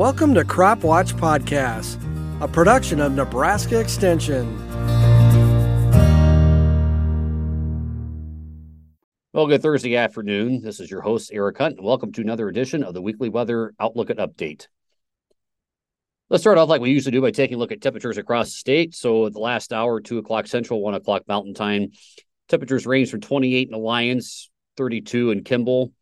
[0.00, 2.00] Welcome to Crop Watch Podcast,
[2.40, 4.56] a production of Nebraska Extension.
[9.34, 10.62] Well, good Thursday afternoon.
[10.62, 13.74] This is your host, Eric Hunt, and welcome to another edition of the weekly weather
[13.78, 14.68] outlook and update.
[16.30, 18.52] Let's start off like we usually do by taking a look at temperatures across the
[18.52, 18.94] state.
[18.94, 21.90] So, the last hour, 2 o'clock Central, 1 o'clock Mountain Time,
[22.48, 24.48] temperatures range from 28 in Alliance,
[24.78, 25.92] 32 in Kimball,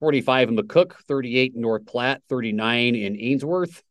[0.00, 3.82] 45 in McCook, 38 in North Platte, 39 in Ainsworth,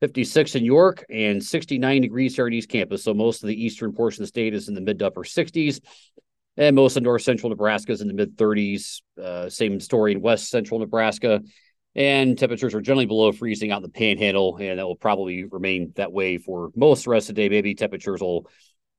[0.00, 3.04] 56 in York, and 69 degrees here at East Campus.
[3.04, 5.22] So most of the eastern portion of the state is in the mid to upper
[5.22, 5.80] 60s,
[6.56, 9.00] and most of north central Nebraska is in the mid 30s.
[9.20, 11.40] Uh, same story in west central Nebraska.
[11.94, 15.92] And temperatures are generally below freezing out in the panhandle, and that will probably remain
[15.96, 17.48] that way for most the rest of the day.
[17.50, 18.48] Maybe temperatures will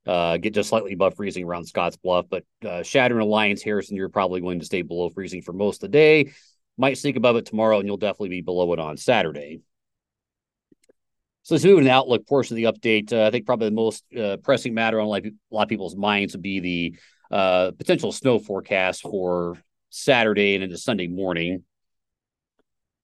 [0.06, 2.26] uh, get just slightly above freezing around Scotts Bluff.
[2.30, 5.92] But uh, Chadron Alliance, Harrison, you're probably going to stay below freezing for most of
[5.92, 6.34] the day.
[6.78, 9.62] Might sneak above it tomorrow, and you'll definitely be below it on Saturday.
[11.44, 13.12] So let's move to the outlook portion of the update.
[13.12, 15.64] Uh, I think probably the most uh, pressing matter on a lot, of, a lot
[15.64, 16.95] of people's minds would be the
[17.32, 19.58] uh, potential snow forecast for
[19.90, 21.64] Saturday and into Sunday morning.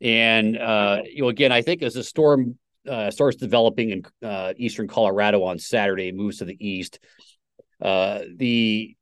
[0.02, 4.54] And uh, you know, again, I think as the storm uh, starts developing in uh,
[4.58, 7.00] eastern Colorado on Saturday, moves to the east.
[7.82, 8.96] Uh, the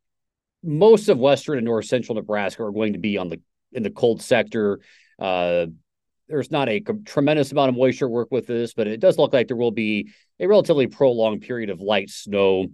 [0.64, 3.90] most of western and north central Nebraska are going to be on the in the
[3.90, 4.80] cold sector.
[5.20, 5.68] Uh,
[6.28, 9.48] there's not a tremendous amount of moisture work with this, but it does look like
[9.48, 12.68] there will be a relatively prolonged period of light snow,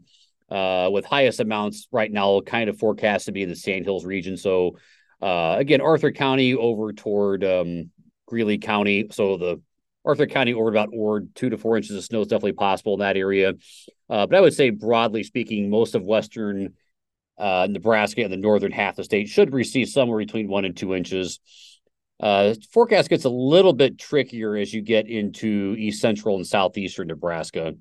[0.49, 4.37] uh, with highest amounts right now kind of forecast to be in the Sandhills region.
[4.37, 4.77] So,
[5.21, 7.91] uh, again, Arthur County over toward um,
[8.27, 9.07] Greeley County.
[9.11, 9.61] So the
[10.05, 13.53] Arthur County Ord, two to four inches of snow is definitely possible in that area.
[14.09, 16.73] Uh, but I would say, broadly speaking, most of western
[17.37, 20.75] uh, Nebraska and the northern half of the state should receive somewhere between one and
[20.75, 21.39] two inches.
[22.19, 27.07] Uh, forecast gets a little bit trickier as you get into east central and southeastern
[27.07, 27.73] Nebraska.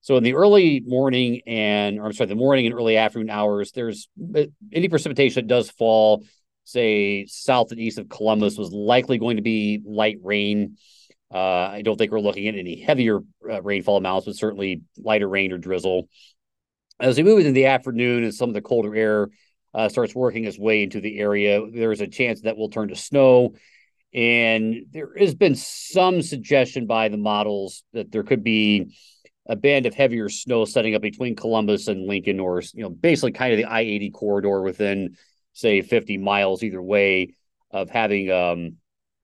[0.00, 3.72] So in the early morning and, or I'm sorry, the morning and early afternoon hours,
[3.72, 6.24] there's uh, any precipitation that does fall,
[6.64, 10.76] say south and east of Columbus, was likely going to be light rain.
[11.32, 15.28] Uh, I don't think we're looking at any heavier uh, rainfall amounts, but certainly lighter
[15.28, 16.08] rain or drizzle.
[16.98, 19.28] As we move into the afternoon and some of the colder air
[19.74, 22.96] uh, starts working its way into the area, there's a chance that will turn to
[22.96, 23.54] snow.
[24.14, 28.96] And there has been some suggestion by the models that there could be
[29.46, 33.32] a band of heavier snow setting up between Columbus and Lincoln, or you know, basically
[33.32, 35.16] kind of the I eighty corridor within,
[35.52, 37.34] say, fifty miles either way
[37.70, 38.76] of having um,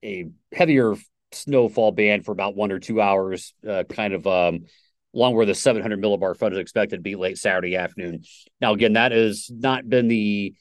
[0.03, 0.95] a heavier
[1.31, 4.65] snowfall band for about one or two hours, uh, kind of um,
[5.13, 8.23] along where the 700 millibar front is expected to be late Saturday afternoon.
[8.59, 10.53] Now, again, that has not been the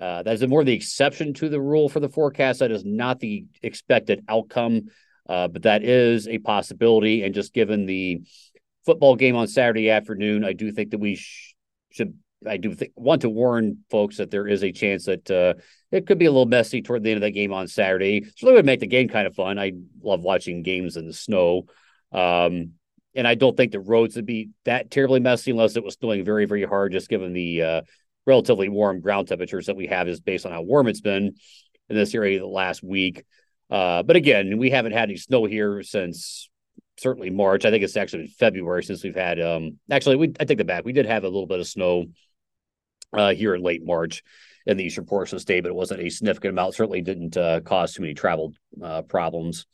[0.00, 2.60] uh, that is more the exception to the rule for the forecast.
[2.60, 4.88] That is not the expected outcome,
[5.28, 7.22] uh, but that is a possibility.
[7.22, 8.20] And just given the
[8.84, 11.54] football game on Saturday afternoon, I do think that we sh-
[11.90, 12.14] should.
[12.46, 15.54] I do think want to warn folks that there is a chance that uh,
[15.94, 18.26] it could be a little messy toward the end of that game on Saturday.
[18.36, 19.58] So it would make the game kind of fun.
[19.58, 19.72] I
[20.02, 21.66] love watching games in the snow.
[22.10, 22.72] Um,
[23.14, 26.24] and I don't think the roads would be that terribly messy unless it was snowing
[26.24, 27.82] very, very hard, just given the uh,
[28.26, 31.36] relatively warm ground temperatures that we have, is based on how warm it's been
[31.88, 33.24] in this area the last week.
[33.70, 36.50] Uh, but again, we haven't had any snow here since
[36.96, 37.64] certainly March.
[37.64, 39.40] I think it's actually been February since we've had.
[39.40, 40.84] Um, actually, we I take the back.
[40.84, 42.06] We did have a little bit of snow
[43.12, 44.24] uh, here in late March
[44.66, 46.74] in the eastern portion of the state, but it wasn't a significant amount.
[46.74, 48.52] Certainly didn't uh, cause too many travel
[48.82, 49.66] uh, problems.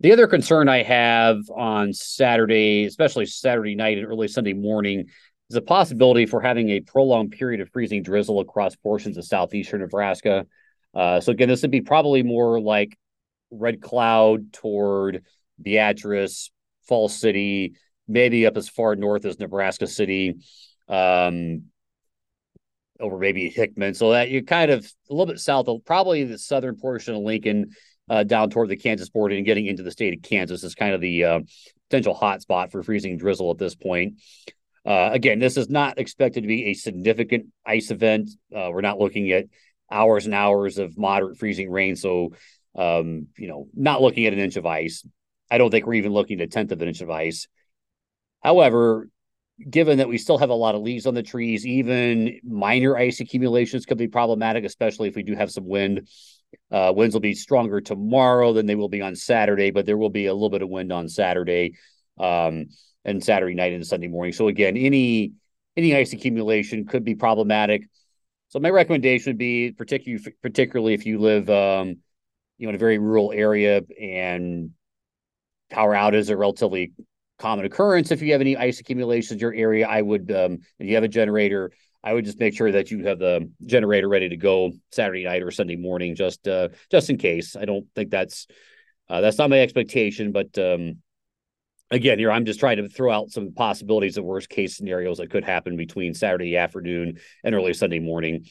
[0.00, 5.54] The other concern I have on Saturday, especially Saturday night and early Sunday morning, is
[5.54, 10.46] the possibility for having a prolonged period of freezing drizzle across portions of southeastern Nebraska.
[10.94, 12.98] Uh, so again, this would be probably more like
[13.50, 15.24] Red Cloud toward
[15.60, 16.50] Beatrice,
[16.88, 17.74] Falls City,
[18.08, 20.34] maybe up as far north as Nebraska City.
[20.88, 21.64] Um,
[23.00, 23.94] over maybe Hickman.
[23.94, 27.22] So that you're kind of a little bit south of probably the southern portion of
[27.22, 27.70] Lincoln
[28.08, 30.94] uh, down toward the Kansas border and getting into the state of Kansas is kind
[30.94, 31.40] of the uh,
[31.88, 34.20] potential hotspot for freezing drizzle at this point.
[34.86, 38.30] Uh, again, this is not expected to be a significant ice event.
[38.54, 39.46] Uh, we're not looking at
[39.90, 41.96] hours and hours of moderate freezing rain.
[41.96, 42.34] So,
[42.76, 45.06] um, you know, not looking at an inch of ice.
[45.50, 47.48] I don't think we're even looking at a tenth of an inch of ice.
[48.42, 49.08] However,
[49.70, 53.20] given that we still have a lot of leaves on the trees, even minor ice
[53.20, 56.08] accumulations could be problematic, especially if we do have some wind.
[56.70, 60.10] Uh, winds will be stronger tomorrow than they will be on Saturday, but there will
[60.10, 61.74] be a little bit of wind on Saturday
[62.18, 62.66] um,
[63.04, 64.32] and Saturday night and Sunday morning.
[64.32, 65.32] So again, any
[65.76, 67.82] any ice accumulation could be problematic.
[68.48, 71.96] So my recommendation would be, particularly particularly if you live, um,
[72.58, 74.70] you know, in a very rural area and
[75.70, 76.92] power outage is a relatively
[77.38, 78.10] common occurrence.
[78.10, 81.04] If you have any ice accumulations in your area, I would, um, if you have
[81.04, 81.72] a generator,
[82.02, 85.42] I would just make sure that you have the generator ready to go Saturday night
[85.42, 87.56] or Sunday morning, just uh, just in case.
[87.56, 88.46] I don't think that's
[89.08, 90.98] uh, that's not my expectation, but um,
[91.90, 95.30] again, here I'm just trying to throw out some possibilities of worst case scenarios that
[95.30, 98.46] could happen between Saturday afternoon and early Sunday morning.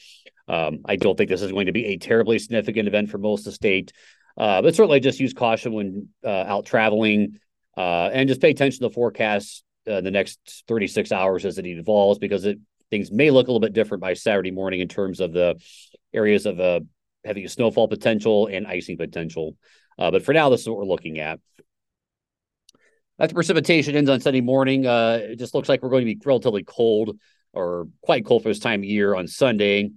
[0.48, 3.40] Um, I don't think this is going to be a terribly significant event for most
[3.40, 3.92] of the state,
[4.36, 7.38] uh, but certainly just use caution when uh, out traveling
[7.76, 11.66] uh, and just pay attention to the forecast uh, the next 36 hours as it
[11.66, 12.58] evolves because it
[12.90, 15.60] things may look a little bit different by Saturday morning in terms of the
[16.12, 16.80] areas of uh,
[17.24, 19.56] heavy snowfall potential and icing potential.
[19.98, 21.40] Uh, but for now, this is what we're looking at.
[23.18, 26.20] After precipitation ends on Sunday morning, uh, it just looks like we're going to be
[26.24, 27.16] relatively cold
[27.52, 29.90] or quite cold for this time of year on Sunday.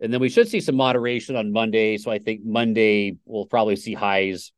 [0.00, 1.98] And then we should see some moderation on Monday.
[1.98, 4.52] So I think Monday we'll probably see highs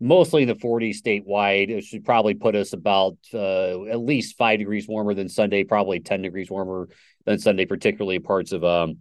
[0.00, 1.70] mostly the 40s statewide.
[1.70, 6.00] It should probably put us about uh, at least five degrees warmer than Sunday, probably
[6.00, 6.88] 10 degrees warmer
[7.24, 8.98] than Sunday, particularly parts of um,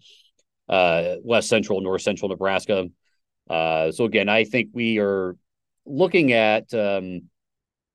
[0.69, 2.87] uh, west central, north central Nebraska.
[3.49, 5.35] Uh, so again, I think we are
[5.85, 7.29] looking at um,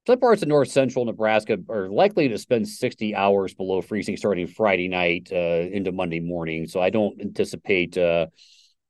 [0.07, 4.47] some parts of north central Nebraska are likely to spend 60 hours below freezing starting
[4.47, 6.67] Friday night uh, into Monday morning.
[6.67, 7.97] So I don't anticipate.
[7.97, 8.27] Uh,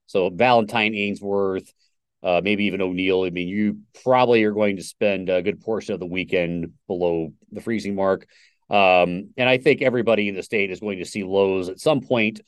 [0.06, 1.72] so Valentine, Ainsworth,
[2.22, 3.24] uh, maybe even O'Neill.
[3.24, 7.32] I mean, you probably are going to spend a good portion of the weekend below
[7.50, 8.26] the freezing mark.
[8.68, 12.00] Um, and I think everybody in the state is going to see lows at some
[12.00, 12.40] point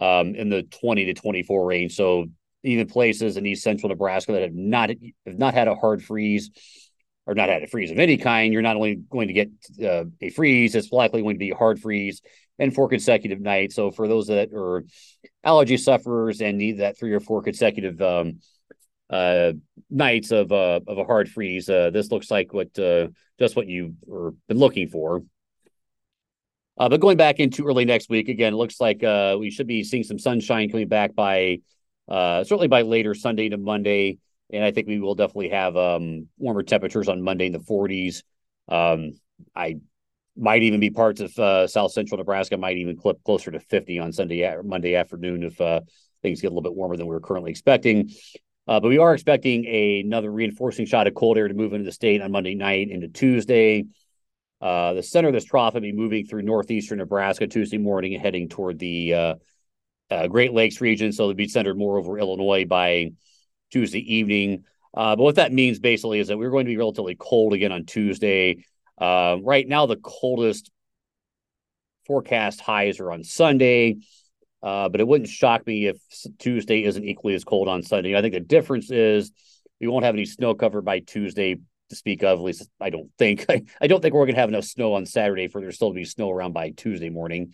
[0.00, 1.96] um, in the 20 to 24 range.
[1.96, 2.26] So
[2.62, 6.50] even places in east central Nebraska that have not have not had a hard freeze
[7.26, 9.50] or not had a freeze of any kind, you're not only going to get
[9.82, 12.20] uh, a freeze, it's likely going to be a hard freeze
[12.58, 13.74] and four consecutive nights.
[13.74, 14.84] So for those that are
[15.42, 18.40] allergy sufferers and need that three or four consecutive um,
[19.14, 19.52] uh,
[19.90, 21.68] nights of uh, of a hard freeze.
[21.68, 23.06] Uh, this looks like what uh,
[23.38, 23.94] just what you've
[24.48, 25.22] been looking for.
[26.76, 29.68] Uh, but going back into early next week, again, it looks like uh, we should
[29.68, 31.58] be seeing some sunshine coming back by
[32.08, 34.18] uh, certainly by later Sunday to Monday,
[34.52, 38.24] and I think we will definitely have um, warmer temperatures on Monday in the 40s.
[38.68, 39.12] Um,
[39.54, 39.76] I
[40.36, 44.00] might even be parts of uh, South Central Nebraska might even clip closer to 50
[44.00, 45.82] on Sunday Monday afternoon if uh,
[46.22, 48.10] things get a little bit warmer than we are currently expecting.
[48.66, 51.84] Uh, but we are expecting a, another reinforcing shot of cold air to move into
[51.84, 53.84] the state on Monday night into Tuesday.
[54.60, 58.22] Uh, the center of this trough will be moving through northeastern Nebraska Tuesday morning and
[58.22, 59.34] heading toward the uh,
[60.10, 61.12] uh Great Lakes region.
[61.12, 63.10] So it'll be centered more over Illinois by
[63.70, 64.64] Tuesday evening.
[64.94, 67.72] Uh, but what that means basically is that we're going to be relatively cold again
[67.72, 68.64] on Tuesday.
[68.96, 70.70] Uh, right now, the coldest
[72.06, 73.96] forecast highs are on Sunday.
[74.64, 75.98] Uh, but it wouldn't shock me if
[76.38, 78.16] Tuesday isn't equally as cold on Sunday.
[78.16, 79.30] I think the difference is
[79.78, 81.56] we won't have any snow cover by Tuesday
[81.90, 82.38] to speak of.
[82.38, 83.44] At least I don't think.
[83.50, 85.90] I, I don't think we're going to have enough snow on Saturday for there still
[85.90, 87.52] to be snow around by Tuesday morning.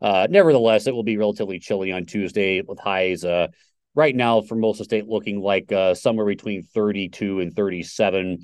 [0.00, 3.48] Uh, nevertheless, it will be relatively chilly on Tuesday with highs uh,
[3.94, 8.38] right now for most of the state looking like uh, somewhere between 32 and 37.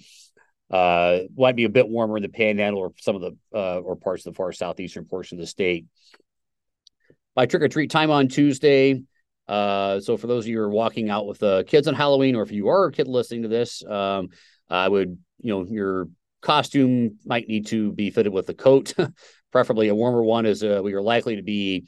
[0.70, 3.96] Uh, might be a bit warmer in the panhandle or some of the uh, or
[3.96, 5.86] parts of the far southeastern portion of the state
[7.34, 9.02] by trick or treat time on Tuesday.
[9.46, 12.36] Uh, so for those of you who are walking out with uh, kids on Halloween,
[12.36, 14.28] or if you are a kid listening to this, um,
[14.70, 16.08] I would, you know, your
[16.40, 18.94] costume might need to be fitted with a coat,
[19.52, 21.86] preferably a warmer one, as uh, we are likely to be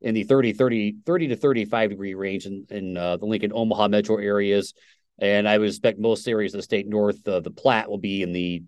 [0.00, 3.88] in the 30, 30, 30 to 35 degree range in, in uh, the Lincoln Omaha
[3.88, 4.74] metro areas.
[5.20, 8.22] And I would expect most areas of the state north of the Platte will be
[8.22, 8.62] in the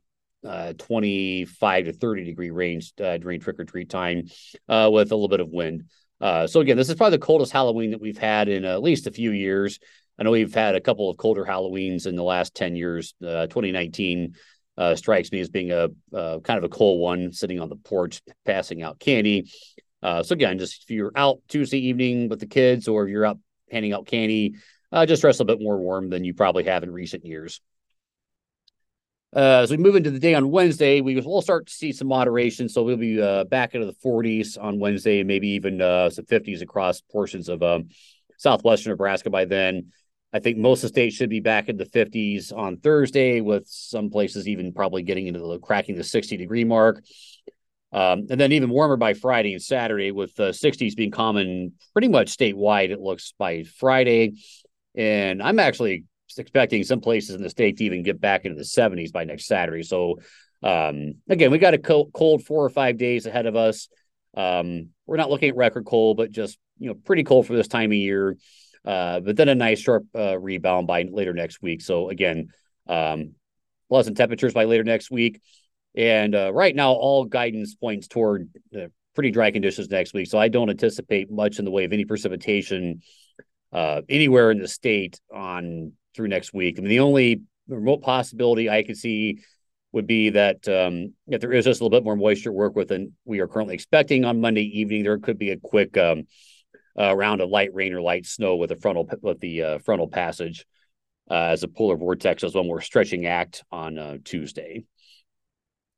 [0.45, 4.25] uh, 25 to 30 degree range uh, during trick or treat time
[4.69, 5.85] uh, with a little bit of wind.
[6.21, 9.07] Uh, so again, this is probably the coldest Halloween that we've had in at least
[9.07, 9.79] a few years.
[10.19, 13.15] I know we've had a couple of colder Halloweens in the last 10 years.
[13.23, 14.35] Uh, 2019
[14.77, 18.21] uh, strikes me as being a kind of a cold one, sitting on the porch,
[18.45, 19.51] passing out candy.
[20.03, 23.27] Uh, so again, just if you're out Tuesday evening with the kids or if you're
[23.27, 23.39] out
[23.71, 24.57] handing out candy,
[24.93, 27.61] uh, just dress a bit more warm than you probably have in recent years.
[29.35, 32.09] Uh, as we move into the day on Wednesday, we will start to see some
[32.09, 32.69] moderation.
[32.69, 36.25] So we'll be uh, back into the 40s on Wednesday, and maybe even uh, some
[36.25, 37.89] 50s across portions of um,
[38.39, 39.93] southwestern Nebraska by then.
[40.33, 43.67] I think most of the state should be back in the 50s on Thursday, with
[43.69, 47.03] some places even probably getting into the cracking the 60 degree mark.
[47.93, 52.09] Um, and then even warmer by Friday and Saturday, with the 60s being common pretty
[52.09, 54.35] much statewide, it looks by Friday.
[54.95, 56.05] And I'm actually
[56.39, 59.47] expecting some places in the state to even get back into the 70s by next
[59.47, 59.83] Saturday.
[59.83, 60.19] So,
[60.63, 63.89] um, again, we got a cold four or five days ahead of us.
[64.37, 67.69] Um, we're not looking at record cold, but just you know pretty cold for this
[67.69, 68.37] time of year.
[68.85, 71.83] Uh, but then a nice sharp uh, rebound by later next week.
[71.83, 72.49] So again,
[72.87, 73.33] um,
[73.89, 75.41] pleasant temperatures by later next week.
[75.95, 78.49] And uh, right now, all guidance points toward
[79.15, 80.29] pretty dry conditions next week.
[80.29, 83.03] So I don't anticipate much in the way of any precipitation
[83.73, 86.77] uh, anywhere in the state on through next week.
[86.79, 89.41] I mean, the only remote possibility I could see
[89.93, 92.77] would be that um, if there is just a little bit more moisture to work
[92.77, 96.25] with than we are currently expecting on Monday evening, there could be a quick um,
[96.99, 100.09] uh, round of light rain or light snow with the frontal with the uh, frontal
[100.09, 100.65] passage
[101.31, 104.85] uh, as a polar vortex as one more stretching act on uh, Tuesday.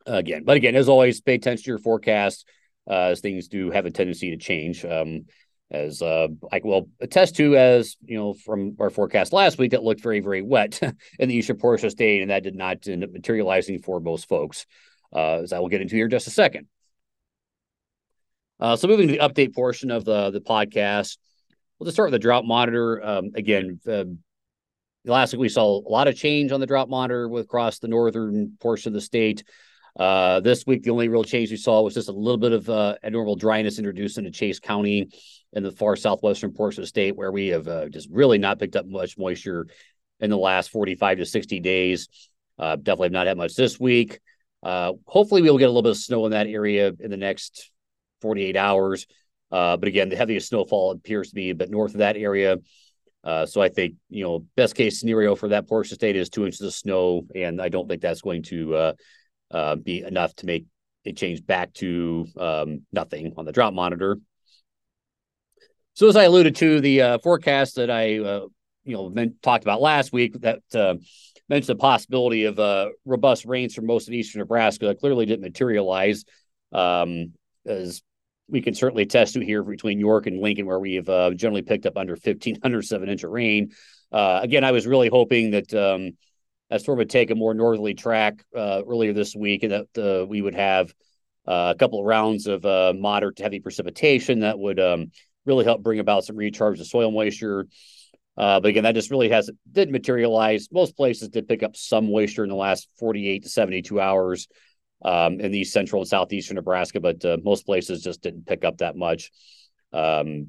[0.07, 2.47] Again, but again, as always, pay attention to your forecast
[2.89, 4.85] uh, as things do have a tendency to change.
[4.85, 5.27] Um,
[5.73, 9.83] as uh, I will attest to, as you know, from our forecast last week, that
[9.83, 10.79] looked very, very wet
[11.19, 13.99] in the eastern portion of the state, and that did not end up materializing for
[13.99, 14.67] most folks,
[15.15, 16.69] uh, as I will get into here in just a second.
[18.61, 21.17] Uh, so, moving to the update portion of the the podcast,
[21.79, 23.03] we'll just start with the drought monitor.
[23.03, 24.05] Um, again, uh,
[25.07, 28.59] last week we saw a lot of change on the drought monitor across the northern
[28.61, 29.43] portion of the state.
[29.99, 32.69] Uh, this week, the only real change we saw was just a little bit of
[32.69, 35.11] uh, abnormal dryness introduced into Chase County
[35.53, 38.59] in the far southwestern portion of the state, where we have uh, just really not
[38.59, 39.67] picked up much moisture
[40.21, 42.09] in the last 45 to 60 days.
[42.59, 44.21] Uh, definitely have not had much this week.
[44.63, 47.71] Uh, hopefully, we'll get a little bit of snow in that area in the next
[48.21, 49.07] 48 hours.
[49.51, 52.59] Uh, but again, the heaviest snowfall appears to be a bit north of that area.
[53.25, 56.17] Uh, so I think you know best case scenario for that portion of the state
[56.17, 58.95] is two inches of snow, and I don't think that's going to
[59.51, 60.67] uh, be enough to make
[61.05, 64.19] it change back to um, nothing on the drought monitor.
[65.95, 68.47] So as I alluded to, the uh, forecast that I uh,
[68.85, 70.95] you know meant, talked about last week that uh,
[71.49, 76.25] mentioned the possibility of uh, robust rains for most of eastern Nebraska clearly didn't materialize.
[76.73, 77.33] Um,
[77.67, 78.03] as
[78.49, 81.63] we can certainly attest to here between York and Lincoln, where we have uh, generally
[81.63, 83.71] picked up under 1,507 inch of rain.
[84.11, 86.13] Uh, again, I was really hoping that um,
[86.71, 90.55] that storm would take a more northerly track earlier this week, and that we would
[90.55, 90.93] have
[91.47, 92.65] a couple of rounds of
[92.97, 95.13] moderate to heavy precipitation that would um,
[95.45, 97.67] really help bring about some recharge of soil moisture.
[98.37, 100.69] Uh, but again, that just really hasn't didn't materialize.
[100.73, 104.49] Most places did pick up some moisture in the last 48 to 72 hours
[105.05, 108.79] um, in the central and southeastern Nebraska, but uh, most places just didn't pick up
[108.79, 109.31] that much.
[109.93, 110.49] Um,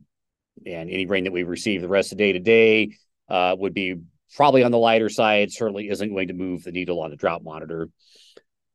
[0.65, 2.95] and any rain that we receive the rest of the day today
[3.29, 3.95] uh, would be
[4.35, 5.51] probably on the lighter side.
[5.51, 7.89] Certainly isn't going to move the needle on the drought monitor.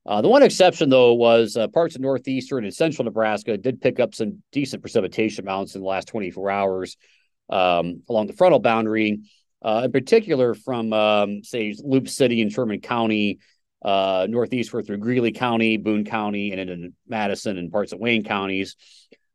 [0.06, 4.00] Uh, the one exception, though, was uh, parts of northeastern and central Nebraska did pick
[4.00, 6.96] up some decent precipitation amounts in the last 24 hours
[7.50, 9.20] um, along the frontal boundary,
[9.62, 13.38] uh, in particular from, um, say, Loup City and Sherman County,
[13.82, 18.76] uh, northeastward through Greeley County, Boone County, and into Madison and parts of Wayne counties.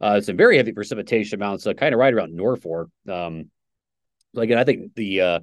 [0.01, 2.89] Uh, some very heavy precipitation amounts, uh, kind of right around Norfolk.
[3.07, 3.49] Um,
[4.35, 5.41] again, I think the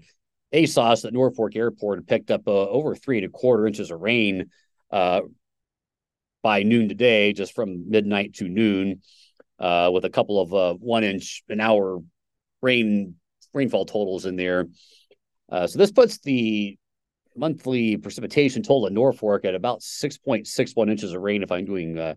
[0.52, 4.50] ASOS at Norfolk Airport picked up over three and a quarter inches of rain
[4.90, 5.20] uh,
[6.42, 9.02] by noon today, just from midnight to noon,
[9.58, 12.00] uh, with a couple of uh, one inch an hour
[12.62, 13.14] rain
[13.52, 14.66] rainfall totals in there.
[15.50, 16.78] Uh, so this puts the
[17.36, 22.14] monthly precipitation total in Norfolk at about 6.61 inches of rain, if I'm doing uh,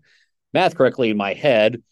[0.52, 1.82] math correctly in my head.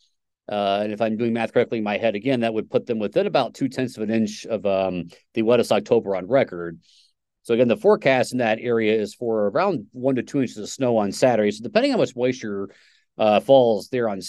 [0.50, 2.98] Uh, and if I'm doing math correctly in my head again, that would put them
[2.98, 6.80] within about two tenths of an inch of um, the wettest October on record.
[7.42, 10.68] So again, the forecast in that area is for around one to two inches of
[10.68, 11.50] snow on Saturday.
[11.50, 12.68] So depending on how much moisture
[13.18, 14.20] uh, falls there on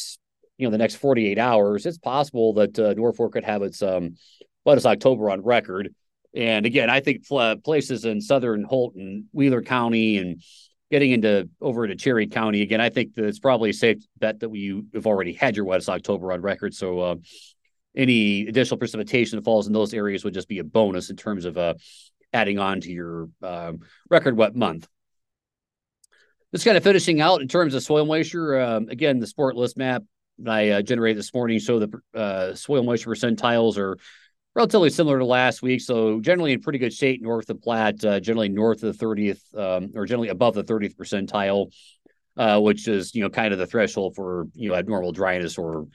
[0.57, 4.15] you know the next 48 hours, it's possible that uh, Norfolk could have its um,
[4.65, 5.93] wettest October on record.
[6.35, 7.27] And again, I think
[7.63, 10.41] places in southern Holt and Wheeler County and
[10.89, 14.39] getting into over into Cherry County again, I think that it's probably a safe bet
[14.39, 16.73] that we have already had your wettest October on record.
[16.73, 17.15] So uh,
[17.95, 21.45] any additional precipitation that falls in those areas would just be a bonus in terms
[21.45, 21.75] of uh,
[22.33, 23.73] adding on to your uh,
[24.09, 24.87] record wet month.
[26.53, 28.59] Just kind of finishing out in terms of soil moisture.
[28.59, 30.03] Um, again, the SPoRT LIS map
[30.39, 33.97] that I uh, generated this morning show the uh, soil moisture percentiles are
[34.55, 35.81] relatively similar to last week.
[35.81, 39.57] So generally in pretty good shape north of Platte, uh, generally north of the 30th
[39.57, 41.71] um, or generally above the 30th percentile,
[42.37, 45.87] uh, which is, you know, kind of the threshold for, you know, abnormal dryness or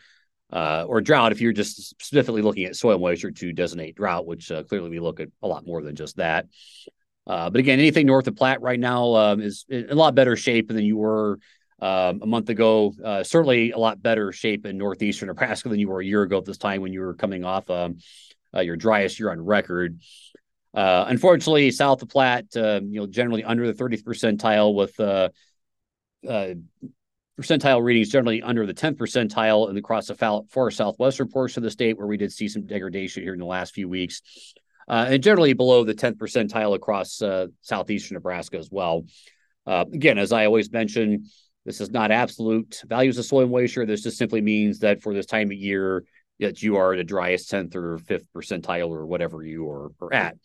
[0.53, 4.51] uh, or drought if you're just specifically looking at soil moisture to designate drought, which
[4.51, 6.47] uh, clearly we look at a lot more than just that.
[7.27, 10.35] Uh, but again, anything north of Platte right now um, is in a lot better
[10.35, 11.39] shape than you were
[11.81, 12.95] um, a month ago.
[13.05, 16.39] Uh, certainly a lot better shape in northeastern Nebraska than you were a year ago
[16.39, 17.99] at this time when you were coming off um,
[18.55, 20.01] uh, your driest year on record.
[20.73, 24.99] Uh, unfortunately, south of Platte, um, you know, generally under the 30th percentile with
[27.39, 31.71] percentile readings generally under the 10th percentile and across the far southwestern portion of the
[31.71, 34.23] state where we did see some degradation here in the last few weeks.
[34.89, 39.05] Uh, and generally below the 10th percentile across uh, southeastern Nebraska as well.
[39.67, 41.27] Uh, again, as I always mention,
[41.65, 43.85] this is not absolute values of soil moisture.
[43.85, 46.05] This just simply means that for this time of year,
[46.41, 50.15] that you are at the driest 10th or 5th percentile or whatever you are, are
[50.15, 50.37] at.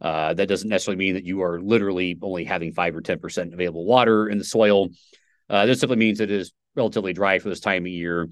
[0.00, 3.84] Uh, that doesn't necessarily mean that you are literally only having 5 or 10% available
[3.84, 4.88] water in the soil.
[5.48, 8.28] Uh, this simply means it is relatively dry for this time of year.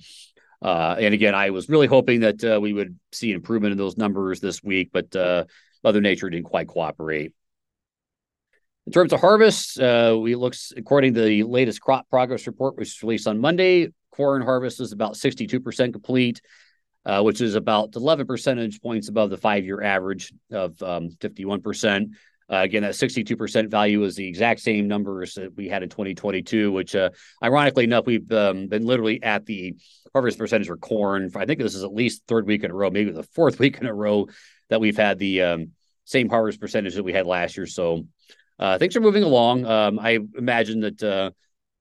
[0.62, 3.96] Uh, and again, I was really hoping that uh, we would see improvement in those
[3.96, 5.44] numbers this week, but uh,
[5.82, 7.32] Mother Nature didn't quite cooperate.
[8.86, 12.88] In terms of harvest, uh, we looks according to the latest crop progress report, which
[12.88, 13.88] was released on Monday.
[14.10, 16.40] Corn harvest is about 62% complete,
[17.06, 22.10] uh, which is about 11 percentage points above the five-year average of um, 51%.
[22.50, 26.72] Uh, again, that 62% value is the exact same numbers that we had in 2022,
[26.72, 27.10] which, uh,
[27.42, 29.76] ironically enough, we've um, been literally at the
[30.12, 31.30] harvest percentage for corn.
[31.30, 33.58] For, I think this is at least third week in a row, maybe the fourth
[33.60, 34.26] week in a row
[34.68, 35.70] that we've had the um,
[36.04, 37.66] same harvest percentage that we had last year.
[37.66, 38.06] So
[38.58, 39.64] uh, things are moving along.
[39.64, 41.30] Um, I imagine that uh,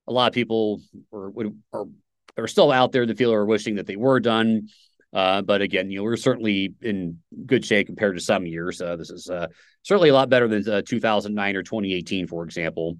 [0.06, 0.80] a lot of people
[1.12, 1.32] are,
[1.72, 1.86] are,
[2.36, 4.68] are still out there that feel are wishing that they were done.
[5.12, 8.80] Uh, but again, you know, we're certainly in good shape compared to some years.
[8.80, 9.48] Uh, this is uh,
[9.82, 12.96] certainly a lot better than uh, 2009 or 2018, for example.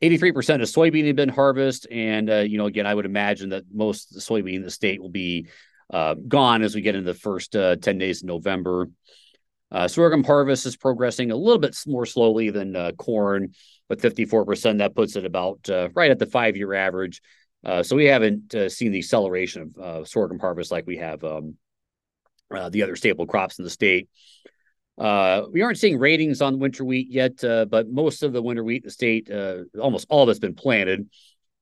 [0.00, 1.90] 83% of soybean had been harvested.
[1.90, 5.08] And, uh, you know, again, I would imagine that most soybean in the state will
[5.08, 5.48] be
[5.92, 8.88] uh, gone as we get into the first 10 days of November.
[9.88, 13.54] sorghum harvest is progressing a little bit more slowly than corn,
[13.88, 14.78] but 54%.
[14.78, 17.20] That puts it about right at the five year average.
[17.64, 21.22] Uh, so we haven't uh, seen the acceleration of uh, sorghum harvest like we have
[21.24, 21.56] um,
[22.54, 24.08] uh, the other staple crops in the state.
[24.96, 28.64] Uh, we aren't seeing ratings on winter wheat yet, uh, but most of the winter
[28.64, 29.30] wheat in the state,
[29.80, 31.08] almost all of it's been planted,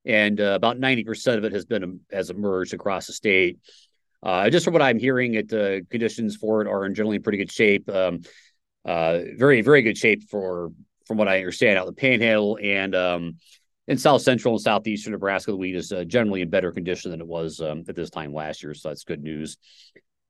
[0.05, 3.59] and about 90% of it has been has emerged across the state.
[4.23, 5.49] just from what I'm hearing, it
[5.89, 7.87] conditions for it are in generally in pretty good shape.
[7.89, 8.21] Um,
[8.85, 10.71] very, very good shape for
[11.05, 13.37] from what I understand out the Panhandle and um,
[13.87, 17.21] in south central and southeastern Nebraska, the wheat is uh, generally in better condition than
[17.21, 18.73] it was um, at this time last year.
[18.73, 19.57] So that's good news.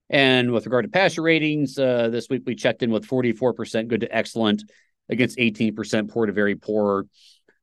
[0.09, 4.01] And with regard to pasture ratings, uh, this week we checked in with 44% good
[4.01, 4.63] to excellent
[5.09, 7.05] against 18% poor to very poor.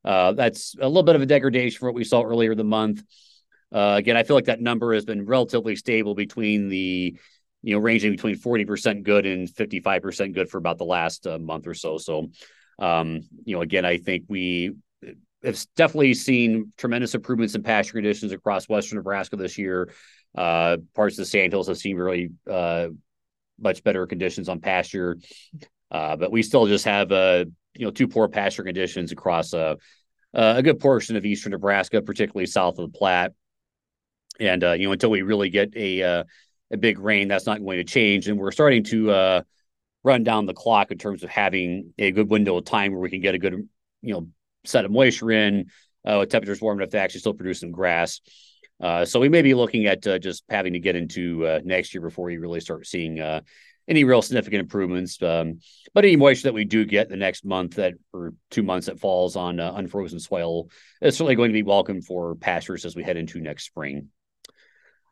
[0.03, 2.63] Uh, that's a little bit of a degradation from what we saw earlier in the
[2.63, 3.03] month.
[3.73, 7.17] Uh, again, I feel like that number has been relatively stable between the,
[7.63, 11.65] you know, ranging between 40% good and 55% good for about the last uh, month
[11.65, 11.97] or so.
[11.97, 12.29] So,
[12.77, 14.75] um, you know, again, I think we
[15.43, 19.91] have definitely seen tremendous improvements in pasture conditions across western Nebraska this year.
[20.35, 22.87] Uh, parts of the Sandhills have seen really uh,
[23.59, 25.17] much better conditions on pasture,
[25.91, 29.77] uh, but we still just have uh, you know two poor pasture conditions across a
[30.33, 33.31] a good portion of eastern Nebraska, particularly south of the Platte.
[34.39, 36.23] And uh, you know until we really get a uh,
[36.71, 38.27] a big rain, that's not going to change.
[38.27, 39.41] And we're starting to uh,
[40.03, 43.09] run down the clock in terms of having a good window of time where we
[43.09, 43.67] can get a good
[44.01, 44.27] you know
[44.67, 45.65] set of moisture in
[46.05, 48.21] uh, with temperatures warm enough to actually still produce some grass.
[48.81, 51.93] Uh, so we may be looking at uh, just having to get into uh, next
[51.93, 53.41] year before you really start seeing uh,
[53.87, 55.21] any real significant improvements.
[55.21, 55.59] Um,
[55.93, 58.99] but any moisture that we do get the next month that or two months that
[58.99, 60.69] falls on uh, unfrozen soil
[61.01, 64.09] is certainly going to be welcome for pastures as we head into next spring.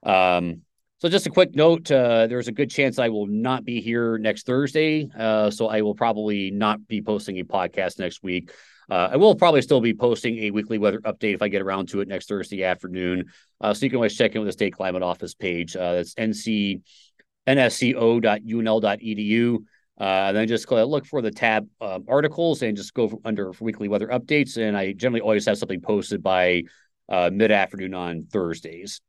[0.04, 0.62] Um,
[1.00, 4.46] so just a quick note, there's a good chance I will not be here next
[4.46, 5.10] Thursday.
[5.52, 8.52] so I will probably not be posting a podcast next week.
[8.90, 11.90] Uh, I will probably still be posting a weekly weather update if I get around
[11.90, 13.26] to it next Thursday afternoon.
[13.62, 15.76] Uh, so you can always check in with the state climate office page.
[15.76, 16.82] Uh, that's nc
[17.48, 18.36] nsco.unl.edu.
[20.00, 23.88] Uh, and then just look for the tab um, articles and just go under weekly
[23.88, 24.58] weather updates.
[24.58, 26.64] And I generally always have something posted by
[27.10, 29.02] uh, mid afternoon on Thursdays.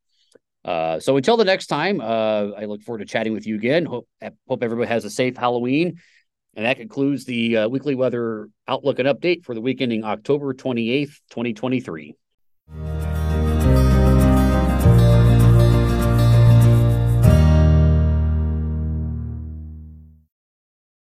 [0.65, 3.85] Uh, so until the next time, uh, I look forward to chatting with you again.
[3.85, 4.09] Hope
[4.49, 6.01] hope everybody has a safe Halloween
[6.57, 10.55] and that concludes the uh, weekly weather outlook and update for the week ending October
[10.55, 12.15] 28th, 2023.